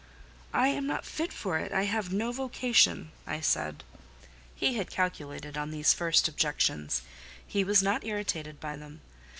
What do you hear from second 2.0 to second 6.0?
no vocation," I said. He had calculated on these